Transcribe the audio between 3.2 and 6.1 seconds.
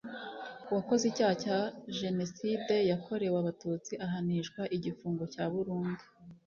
abatutsi ahanishwa igifungo cya burundu